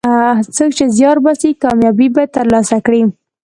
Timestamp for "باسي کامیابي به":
1.23-2.21